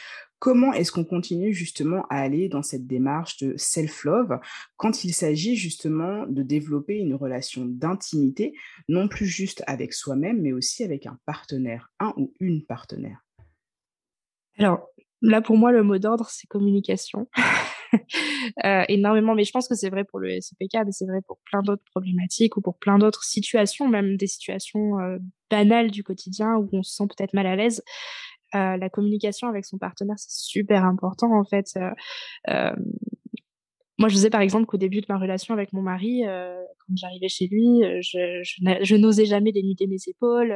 [0.42, 4.40] comment est-ce qu'on continue justement à aller dans cette démarche de self-love
[4.76, 8.52] quand il s'agit justement de développer une relation d'intimité,
[8.88, 13.24] non plus juste avec soi-même, mais aussi avec un partenaire, un ou une partenaire?
[14.58, 14.88] Alors,
[15.22, 17.28] Là, pour moi, le mot d'ordre, c'est communication.
[18.64, 21.38] euh, énormément, mais je pense que c'est vrai pour le SPK, mais c'est vrai pour
[21.50, 25.18] plein d'autres problématiques ou pour plein d'autres situations, même des situations euh,
[25.50, 27.82] banales du quotidien où on se sent peut-être mal à l'aise.
[28.54, 31.68] Euh, la communication avec son partenaire, c'est super important en fait.
[31.76, 31.90] Euh,
[32.50, 32.74] euh
[34.02, 36.92] moi, je disais par exemple qu'au début de ma relation avec mon mari, euh, quand
[36.96, 40.50] j'arrivais chez lui, euh, je, je, n'osais jamais dénuder mes épaules.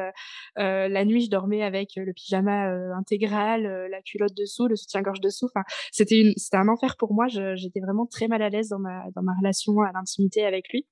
[0.59, 2.67] Euh, la nuit, je dormais avec le pyjama
[2.99, 5.47] intégral, la culotte dessous, le soutien-gorge dessous.
[5.47, 7.29] Enfin, c'était c'était un enfer pour moi.
[7.29, 10.85] J'étais vraiment très mal à l'aise dans ma dans ma relation à l'intimité avec lui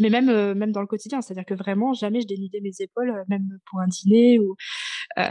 [0.00, 2.70] mais même même dans le quotidien c'est à dire que vraiment jamais je dénudais mes
[2.78, 4.54] épaules même pour un dîner ou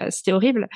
[0.09, 0.67] c'était horrible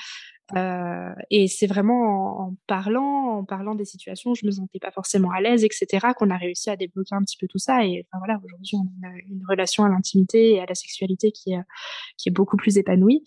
[0.56, 5.32] euh, et c'est vraiment en, parlant, en parlant des situations je me sentais pas forcément
[5.32, 7.86] à l'aise, etc., qu'on a réussi à débloquer un petit peu tout ça.
[7.86, 12.32] Et voilà, aujourd'hui, on a une, relation à l'intimité et à la sexualité qui est
[12.32, 13.24] beaucoup plus épanouie.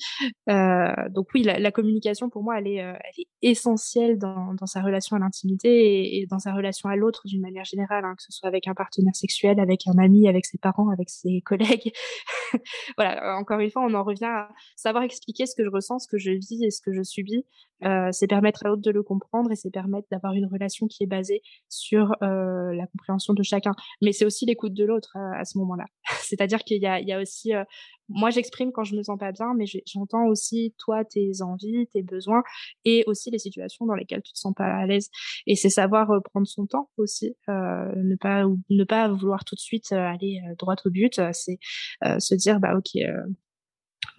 [0.48, 2.94] Euh, donc oui, la, communication pour moi, elle est, euh,
[3.42, 8.04] essentielle dans, sa relation à l'intimité et, dans sa relation à l'autre d'une manière générale,
[8.04, 11.10] hein, que ce soit avec un partenaire sexuel, avec un ami, avec ses parents, avec
[11.10, 11.92] ses collègues.
[12.96, 16.08] voilà, encore une fois, on en revient à savoir expliquer ce que je ressens, ce
[16.08, 17.02] que je vis et ce que je
[17.84, 21.02] euh, c'est permettre à l'autre de le comprendre et c'est permettre d'avoir une relation qui
[21.02, 23.72] est basée sur euh, la compréhension de chacun.
[24.00, 25.84] Mais c'est aussi l'écoute de l'autre euh, à ce moment-là.
[26.22, 27.52] C'est-à-dire qu'il y y a aussi,
[28.08, 32.02] moi j'exprime quand je me sens pas bien, mais j'entends aussi toi tes envies, tes
[32.02, 32.42] besoins
[32.84, 35.10] et aussi les situations dans lesquelles tu te sens pas à l'aise.
[35.46, 39.92] Et c'est savoir prendre son temps aussi, ne pas ne pas vouloir tout de suite
[39.92, 41.20] aller droit au but.
[41.32, 41.58] C'est
[42.18, 43.02] se dire bah ok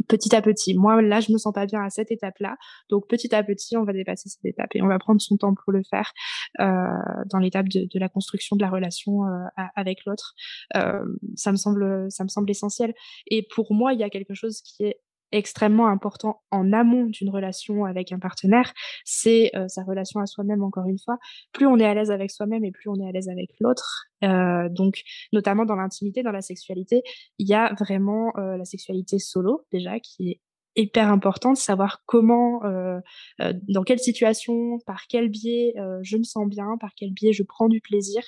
[0.07, 0.75] petit à petit.
[0.75, 2.57] Moi, là, je me sens pas bien à cette étape-là.
[2.89, 5.53] Donc, petit à petit, on va dépasser cette étape et on va prendre son temps
[5.53, 6.11] pour le faire
[6.59, 10.33] euh, dans l'étape de, la construction de la relation euh, avec l'autre.
[10.75, 11.03] Euh,
[11.35, 12.93] ça me semble, ça me semble essentiel.
[13.27, 14.99] Et pour moi, il y a quelque chose qui est
[15.35, 20.63] extrêmement important en amont d'une relation avec un partenaire, c'est euh, sa relation à soi-même,
[20.63, 21.17] encore une fois.
[21.51, 24.05] Plus on est à l'aise avec soi-même et plus on est à l'aise avec l'autre.
[24.23, 27.03] Euh, donc, notamment dans l'intimité, dans la sexualité,
[27.37, 30.41] il y a vraiment euh, la sexualité solo, déjà, qui est
[30.77, 32.59] hyper importante, savoir comment,
[33.39, 37.69] dans quelle situation, par quel biais je me sens bien, par quel biais je prends
[37.69, 38.21] du plaisir,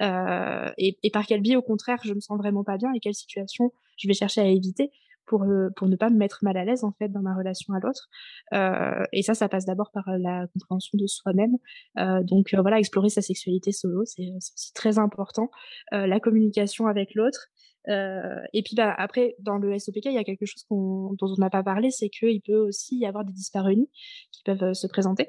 [0.00, 3.16] et, et par quel biais, au contraire, je me sens vraiment pas bien et quelle
[3.16, 4.92] situation je vais chercher à éviter
[5.28, 7.74] pour, euh, pour ne pas me mettre mal à l'aise en fait dans ma relation
[7.74, 8.08] à l'autre.
[8.54, 11.56] Euh, et ça, ça passe d'abord par euh, la compréhension de soi-même.
[11.98, 15.50] Euh, donc euh, voilà, explorer sa sexualité solo, c'est aussi très important.
[15.92, 17.48] la communication avec l'autre.
[17.86, 21.50] et puis bah, après, dans le SOPK, il y a quelque chose dont on n'a
[21.50, 23.86] pas parlé, c'est qu'il peut aussi y avoir des disparus
[24.32, 25.28] qui peuvent se présenter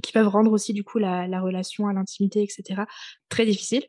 [0.00, 2.82] qui peuvent rendre aussi du coup la, la relation à l'intimité, etc.
[3.28, 3.82] très difficile.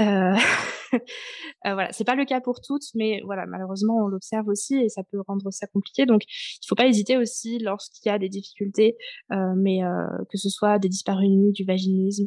[0.00, 0.36] Euh...
[1.66, 4.88] euh, voilà, c'est pas le cas pour toutes, mais voilà, malheureusement on l'observe aussi et
[4.88, 6.06] ça peut rendre ça compliqué.
[6.06, 8.96] Donc il faut pas hésiter aussi lorsqu'il y a des difficultés,
[9.32, 12.26] euh, mais euh, que ce soit des dyspareunies, du vaginisme,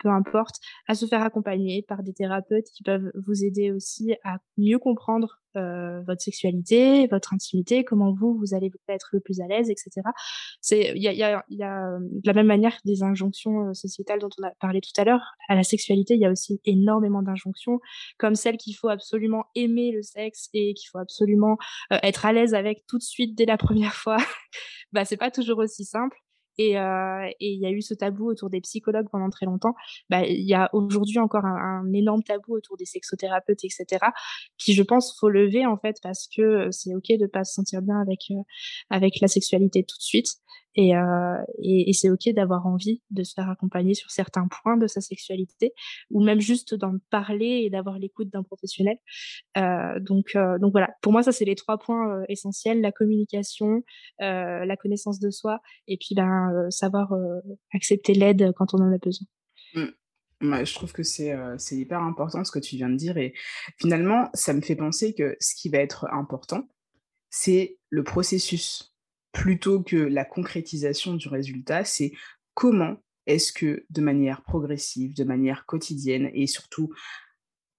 [0.00, 0.56] peu importe,
[0.88, 5.40] à se faire accompagner par des thérapeutes qui peuvent vous aider aussi à mieux comprendre
[5.56, 10.02] euh, votre sexualité, votre intimité, comment vous vous allez être le plus à l'aise, etc.
[10.60, 13.74] C'est il y a, y, a, y a de la même manière des injonctions euh,
[13.74, 15.34] sociétales dont on a parlé tout à l'heure.
[15.48, 17.80] À la sexualité, il y a aussi énormément d'injonctions,
[18.18, 21.56] comme celle qu'il faut absolument aimer le sexe et qu'il faut absolument
[21.92, 24.16] euh, être à l'aise avec tout de suite dès la première fois.
[24.92, 26.23] bah c'est pas toujours aussi simple.
[26.58, 29.74] Et euh, il y a eu ce tabou autour des psychologues pendant très longtemps.
[30.10, 34.06] Bah, il y a aujourd'hui encore un, énorme tabou autour des sexothérapeutes, etc.,
[34.58, 37.82] qui, je pense, faut lever en fait parce que c'est ok de pas se sentir
[37.82, 38.42] bien avec euh,
[38.90, 40.28] avec la sexualité tout de suite.
[40.76, 44.76] Et, euh, et, et c'est ok d'avoir envie de se faire accompagner sur certains points
[44.76, 45.72] de sa sexualité,
[46.10, 48.98] ou même juste d'en parler et d'avoir l'écoute d'un professionnel.
[49.56, 52.92] Euh, donc, euh, donc voilà, pour moi ça c'est les trois points euh, essentiels la
[52.92, 53.82] communication,
[54.20, 57.12] euh, la connaissance de soi, et puis ben savoir
[57.72, 59.26] accepter l'aide quand on en a besoin.
[59.74, 60.64] Mmh.
[60.64, 61.36] je trouve que c'est
[61.72, 63.34] hyper important ce que tu viens de dire et
[63.78, 66.68] finalement, ça me fait penser que ce qui va être important,
[67.30, 68.94] c'est le processus
[69.32, 72.12] plutôt que la concrétisation du résultat, c'est
[72.54, 76.92] comment est-ce que de manière progressive, de manière quotidienne et surtout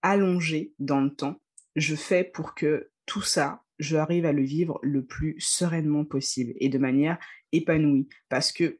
[0.01, 1.41] allongée dans le temps,
[1.75, 6.53] je fais pour que tout ça, je arrive à le vivre le plus sereinement possible
[6.57, 7.17] et de manière
[7.51, 8.07] épanouie.
[8.29, 8.79] Parce que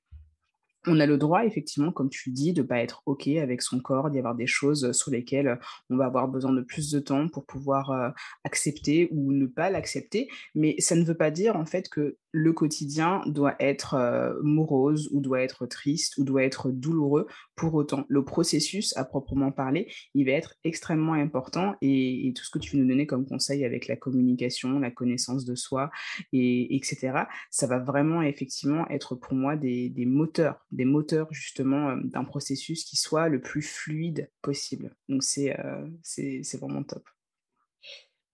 [0.88, 3.80] on a le droit, effectivement, comme tu dis, de ne pas être OK avec son
[3.80, 7.28] corps, d'y avoir des choses sur lesquelles on va avoir besoin de plus de temps
[7.28, 10.28] pour pouvoir accepter ou ne pas l'accepter.
[10.54, 13.96] Mais ça ne veut pas dire, en fait, que le quotidien doit être
[14.44, 17.28] morose ou doit être triste ou doit être douloureux.
[17.56, 22.50] Pour autant, le processus, à proprement parler, il va être extrêmement important et, tout ce
[22.50, 25.90] que tu nous donnais comme conseil avec la communication, la connaissance de soi,
[26.34, 32.24] et, etc., ça va vraiment effectivement être pour moi des moteurs des moteurs justement d'un
[32.24, 34.96] processus qui soit le plus fluide possible.
[35.10, 35.56] Donc c'est
[36.04, 37.08] c'est vraiment top.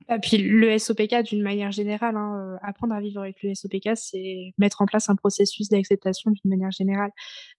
[0.10, 4.54] Et puis le SOPK d'une manière générale, hein, apprendre à vivre avec le SOPK, c'est
[4.58, 7.12] mettre en place un processus d'acceptation d'une manière générale.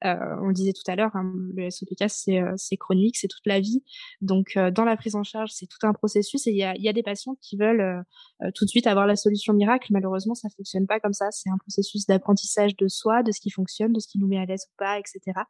[0.04, 3.60] Euh, on le disait tout à l'heure, hein, le SOPK c'est chronique, c'est toute la
[3.60, 3.82] vie.
[4.20, 6.88] Donc dans la prise en charge, c'est tout un processus et il y a, y
[6.88, 8.04] a, des patients qui veulent
[8.54, 9.88] tout de suite avoir la solution miracle.
[9.92, 11.30] Malheureusement, ça fonctionne pas comme ça.
[11.30, 14.38] C'est un processus d'apprentissage de soi, de ce qui fonctionne, de ce qui nous met
[14.38, 15.40] à l'aise ou pas, etc.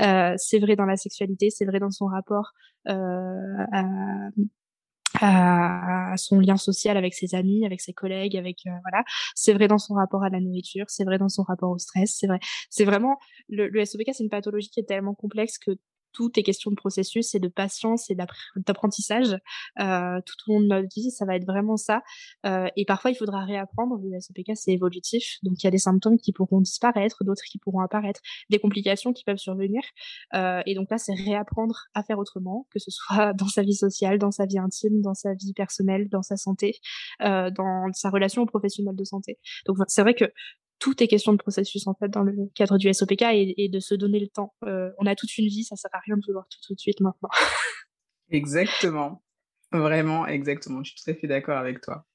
[0.00, 2.52] Euh, c'est vrai dans la sexualité, c'est vrai dans son rapport
[2.88, 3.84] euh, à
[5.20, 9.04] à, son lien social avec ses amis, avec ses collègues, avec euh, voilà.
[9.34, 12.16] C'est vrai dans son rapport à la nourriture, c'est vrai dans son rapport au stress,
[12.18, 12.38] c'est vrai.
[12.70, 15.72] C'est vraiment le, le c'est une pathologie qui est tellement complexe que
[16.12, 18.16] tout est question de processus et de patience et
[18.56, 19.36] d'apprentissage
[19.80, 21.10] euh, tout au long de notre vie.
[21.10, 22.02] Ça va être vraiment ça.
[22.44, 23.98] Euh, et parfois, il faudra réapprendre.
[24.02, 25.36] Le SOPK, c'est évolutif.
[25.42, 29.12] Donc, il y a des symptômes qui pourront disparaître, d'autres qui pourront apparaître, des complications
[29.12, 29.82] qui peuvent survenir.
[30.34, 33.74] Euh, et donc là, c'est réapprendre à faire autrement, que ce soit dans sa vie
[33.74, 36.80] sociale, dans sa vie intime, dans sa vie personnelle, dans sa santé,
[37.20, 39.38] dans sa relation professionnelle de santé.
[39.66, 40.32] Donc, c'est vrai que
[40.86, 43.96] tout est question de processus en fait dans le cadre du SOPK et, de se
[43.96, 44.54] donner le temps.
[44.64, 46.78] Euh, on a toute une vie, ça sert à rien de vouloir tout tout de
[46.78, 47.28] suite maintenant.
[48.30, 49.24] exactement,
[49.72, 50.84] vraiment exactement.
[50.84, 52.06] Je suis tout à fait d'accord avec toi.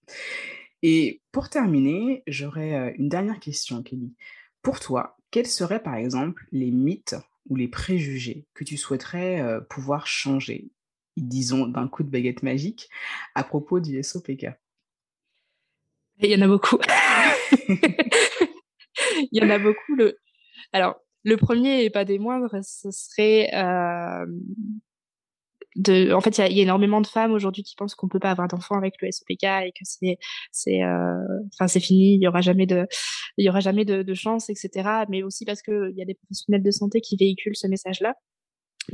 [0.83, 4.15] Et pour terminer, j'aurais euh, une dernière question, Kelly.
[4.61, 7.17] Pour toi, quels seraient par exemple les mythes
[7.49, 10.69] ou les préjugés que tu souhaiterais euh, pouvoir changer,
[11.17, 12.87] disons d'un coup de baguette magique,
[13.35, 14.45] à propos du SOPK
[16.19, 16.79] Il y en a beaucoup.
[19.31, 19.95] il y en a beaucoup.
[19.95, 20.17] Le...
[20.73, 24.25] Alors, le premier et pas des moindres, ce serait euh,
[25.75, 26.13] de.
[26.13, 28.47] En fait, il y, a énormément de femmes aujourd'hui qui pensent qu'on peut pas avoir
[28.47, 29.83] d'enfants avec le SOPK et que
[30.67, 32.87] euh, c'est fini, il y aura jamais de
[33.37, 35.05] y aura jamais de, chance, etc.
[35.09, 38.15] Mais aussi parce que il y a des professionnels de santé qui véhiculent ce message-là.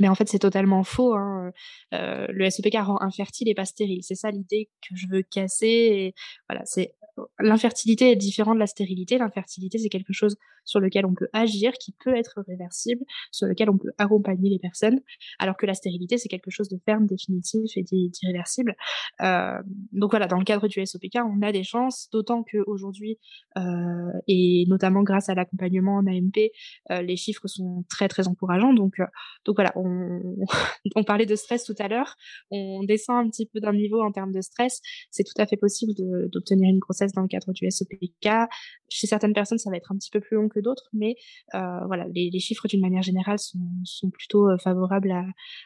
[0.00, 1.14] Mais en fait, c'est totalement faux.
[1.14, 1.50] Hein.
[1.94, 4.02] Euh, le SOPK rend infertile et pas stérile.
[4.02, 6.14] C'est ça l'idée que je veux casser.
[6.48, 6.94] Voilà, c'est
[7.38, 9.18] l'infertilité est différente de la stérilité.
[9.18, 13.70] L'infertilité, c'est quelque chose sur lequel on peut agir, qui peut être réversible, sur lequel
[13.70, 15.00] on peut accompagner les personnes,
[15.38, 18.76] alors que la stérilité, c'est quelque chose de ferme, définitif et d'irréversible.
[19.22, 19.58] Euh,
[19.92, 23.18] donc voilà, dans le cadre du SOPK, on a des chances, d'autant qu'aujourd'hui,
[23.56, 26.50] euh, et notamment grâce à l'accompagnement en AMP,
[26.90, 28.72] euh, les chiffres sont très très encourageants.
[28.72, 29.06] Donc, euh,
[29.44, 30.20] donc voilà, on,
[30.96, 32.16] on parlait de stress tout à l'heure,
[32.50, 35.56] on descend un petit peu d'un niveau en termes de stress, c'est tout à fait
[35.56, 35.92] possible
[36.30, 38.48] d'obtenir une grossesse dans le cadre du SOPK.
[38.88, 41.16] Chez certaines personnes, ça va être un petit peu plus long que d'autres, mais
[41.54, 45.14] euh, voilà, les, chiffres d'une manière générale sont, plutôt euh, favorables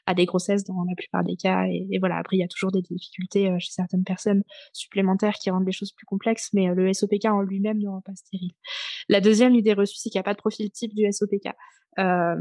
[0.07, 1.67] à, des grossesses dans la plupart des cas.
[1.67, 5.51] Et, voilà, après, il y a toujours des difficultés euh, chez certaines personnes supplémentaires qui
[5.51, 8.53] rendent les choses plus complexes, mais le SOPK en lui-même ne rend pas stérile.
[9.09, 11.49] La deuxième idée reçue, c'est qu'il n'y a pas de profil type du SOPK.
[11.99, 12.37] Euh,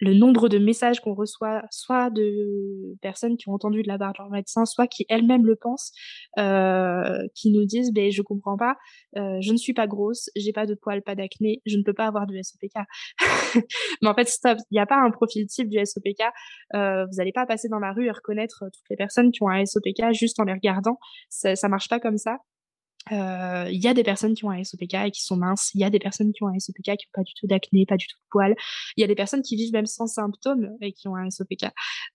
[0.00, 4.12] le nombre de messages qu'on reçoit, soit de personnes qui ont entendu de la part
[4.12, 5.92] de leur médecin, soit qui elles-mêmes le pensent,
[6.38, 8.76] euh, qui nous disent ben je comprends pas,
[9.16, 11.92] euh, je ne suis pas grosse, j'ai pas de poils, pas d'acné, je ne peux
[11.92, 12.74] pas avoir de SOPK.
[14.02, 16.22] Mais en fait, stop, il n'y a pas un profil type du SOPK.
[16.74, 19.64] Vous n'allez pas passer dans la rue et reconnaître toutes les personnes qui ont un
[19.64, 20.98] SOPK juste en les regardant.
[21.28, 22.38] Ça, ça marche pas comme ça.
[23.10, 25.70] Euh, il y a des personnes qui ont un SOPK et qui sont minces.
[25.74, 27.84] Il y a des personnes qui ont un SOPK qui n'ont pas du tout d'acné,
[27.86, 28.54] pas du tout de poils.
[28.96, 31.66] Il y a des personnes qui vivent même sans symptômes et qui ont un SOPK.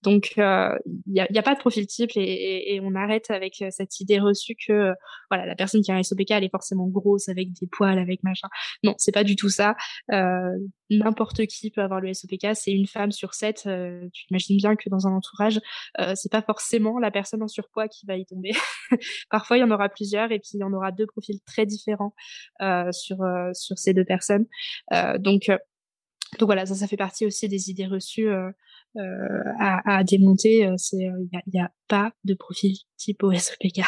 [0.04, 3.69] Donc, euh, il n'y a, a, pas de profil type et, on arrête avec euh,
[3.71, 4.93] cette idée reçue que
[5.30, 8.23] voilà, la personne qui a un SOPK, elle est forcément grosse avec des poils, avec
[8.23, 8.47] machin.
[8.84, 9.76] Non, c'est pas du tout ça.
[10.89, 12.56] N'importe qui peut avoir le SOPK.
[12.56, 13.63] C'est une femme sur sept.
[13.67, 15.60] Euh, tu imagines bien que dans un entourage,
[16.00, 18.52] euh, c'est pas forcément la personne en surpoids qui va y tomber.
[19.30, 21.65] Parfois, il y en aura plusieurs et puis il y en aura deux profils très
[21.65, 22.13] différents
[22.62, 24.45] euh, sur euh, sur ces deux personnes.
[24.93, 25.52] Euh, donc
[26.39, 28.49] donc voilà, ça, ça fait partie aussi des idées reçues euh,
[28.97, 30.65] euh, à, démonter.
[30.65, 33.82] Euh, il n'y a, pas de profil type au SOPK.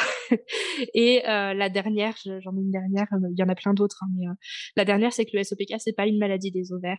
[0.94, 4.26] Et la dernière, j'en ai une dernière, il y en a plein d'autres, hein, mais
[4.78, 6.98] la dernière, c'est que le SOPK, c'est pas une maladie des ovaires.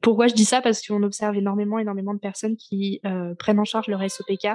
[0.00, 0.60] Pourquoi je dis ça?
[0.60, 3.00] Parce qu'on observe énormément, énormément de personnes qui
[3.38, 4.48] prennent en charge leur SOPK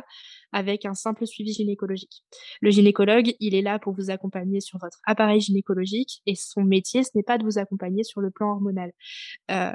[0.51, 2.23] avec un simple suivi gynécologique.
[2.61, 7.03] Le gynécologue, il est là pour vous accompagner sur votre appareil gynécologique et son métier,
[7.03, 8.91] ce n'est pas de vous accompagner sur le plan hormonal.
[9.51, 9.71] Euh,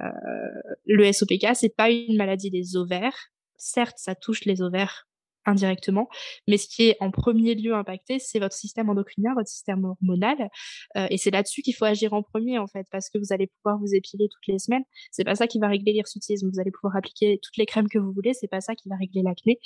[0.86, 3.30] le SOPK, c'est pas une maladie des ovaires.
[3.56, 5.06] Certes, ça touche les ovaires
[5.46, 6.08] indirectement.
[6.48, 10.50] Mais ce qui est en premier lieu impacté, c'est votre système endocrinien, votre système hormonal.
[10.96, 13.46] Euh, et c'est là-dessus qu'il faut agir en premier, en fait, parce que vous allez
[13.46, 14.84] pouvoir vous épiler toutes les semaines.
[15.10, 16.50] C'est pas ça qui va régler l'hirsutisme.
[16.50, 18.34] Vous allez pouvoir appliquer toutes les crèmes que vous voulez.
[18.34, 19.58] C'est pas ça qui va régler l'acné.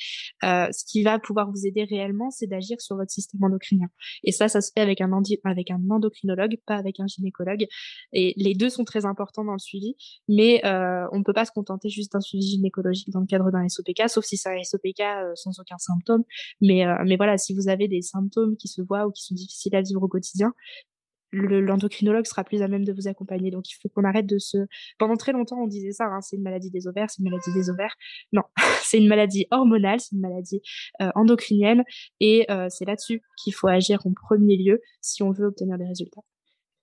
[0.44, 3.88] Euh, ce qui va pouvoir vous aider réellement, c'est d'agir sur votre système endocrinien.
[4.24, 7.66] Et ça, ça se fait avec un, endocrinologue, pas avec un gynécologue.
[8.12, 9.96] Et les deux sont très importants dans le suivi,
[10.28, 13.50] mais euh, on ne peut pas se contenter juste d'un suivi gynécologique dans le cadre
[13.50, 16.24] d'un SOPK, sauf si c'est un SOPK euh, sans aucun symptôme.
[16.62, 19.34] Mais, euh, mais voilà, si vous avez des symptômes qui se voient ou qui sont
[19.34, 20.54] difficiles à vivre au quotidien,
[21.32, 23.50] l'endocrinologue sera plus à même de vous accompagner.
[23.50, 24.58] Donc, il faut qu'on arrête de se...
[24.98, 27.52] Pendant très longtemps, on disait ça, hein, c'est une maladie des ovaires, c'est une maladie
[27.52, 27.94] des ovaires.
[28.32, 28.42] Non,
[28.82, 30.62] c'est une maladie hormonale, c'est une maladie
[31.02, 31.84] euh, endocrinienne,
[32.20, 35.86] et euh, c'est là-dessus qu'il faut agir en premier lieu si on veut obtenir des
[35.86, 36.22] résultats.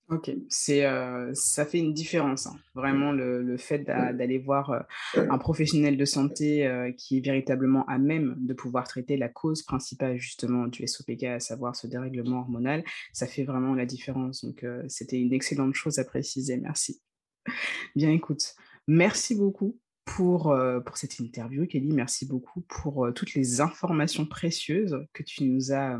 [0.07, 2.55] Ok, c'est euh, ça fait une différence, hein.
[2.75, 4.79] vraiment le, le fait d'aller voir euh,
[5.15, 9.63] un professionnel de santé euh, qui est véritablement à même de pouvoir traiter la cause
[9.63, 12.83] principale justement du SOPK, à savoir ce dérèglement hormonal,
[13.13, 14.45] ça fait vraiment la différence.
[14.45, 17.01] Donc c'était une excellente chose à préciser, merci.
[17.95, 18.53] Bien écoute,
[18.87, 25.23] merci beaucoup pour, pour cette interview, Kelly, merci beaucoup pour toutes les informations précieuses que
[25.23, 25.99] tu nous as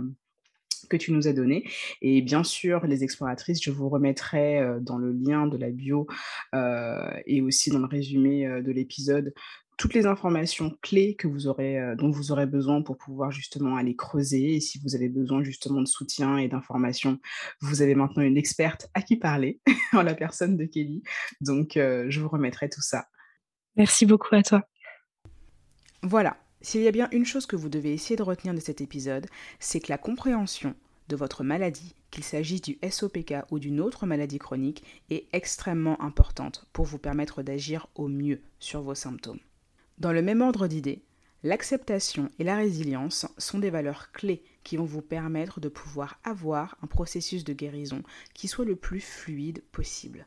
[0.88, 1.68] que tu nous as donné.
[2.02, 6.08] Et bien sûr, les exploratrices, je vous remettrai euh, dans le lien de la bio
[6.54, 9.34] euh, et aussi dans le résumé euh, de l'épisode
[9.78, 13.94] toutes les informations clés que vous aurez, dont vous aurez besoin pour pouvoir justement aller
[13.94, 14.56] creuser.
[14.56, 17.20] Et si vous avez besoin justement de soutien et d'informations,
[17.60, 19.60] vous avez maintenant une experte à qui parler,
[19.92, 21.04] en la personne de Kelly.
[21.42, 23.08] Donc, je vous remettrai tout ça.
[23.76, 24.64] Merci beaucoup à toi.
[26.04, 28.82] Voilà, s'il y a bien une chose que vous devez essayer de retenir de cet
[28.82, 29.28] épisode,
[29.60, 30.74] c'est que la compréhension
[31.10, 36.66] de votre maladie, qu'il s'agisse du SOPK ou d'une autre maladie chronique, est extrêmement importante
[36.74, 39.42] pour vous permettre d'agir au mieux sur vos symptômes.
[40.00, 41.04] Dans le même ordre d'idées,
[41.44, 46.78] l'acceptation et la résilience sont des valeurs clés qui vont vous permettre de pouvoir avoir
[46.82, 48.02] un processus de guérison
[48.34, 50.26] qui soit le plus fluide possible.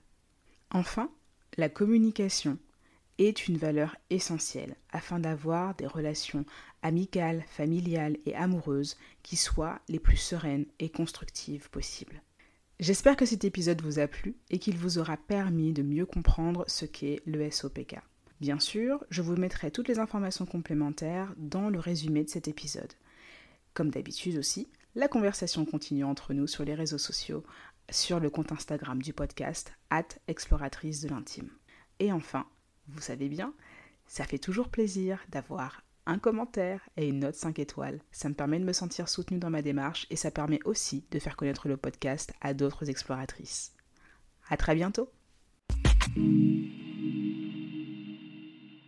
[0.70, 1.11] Enfin,
[1.57, 2.59] la communication
[3.18, 6.44] est une valeur essentielle afin d'avoir des relations
[6.82, 12.22] amicales, familiales et amoureuses qui soient les plus sereines et constructives possibles.
[12.80, 16.64] J'espère que cet épisode vous a plu et qu'il vous aura permis de mieux comprendre
[16.68, 17.96] ce qu'est le SOPK.
[18.40, 22.92] Bien sûr, je vous mettrai toutes les informations complémentaires dans le résumé de cet épisode.
[23.74, 27.42] Comme d'habitude aussi, la conversation continue entre nous sur les réseaux sociaux,
[27.90, 31.50] sur le compte Instagram du podcast, at exploratrice de l'intime.
[31.98, 32.46] Et enfin,
[32.89, 33.55] vous savez bien,
[34.07, 38.01] ça fait toujours plaisir d'avoir un commentaire et une note 5 étoiles.
[38.11, 41.18] Ça me permet de me sentir soutenue dans ma démarche et ça permet aussi de
[41.18, 43.74] faire connaître le podcast à d'autres exploratrices.
[44.49, 45.11] À très bientôt!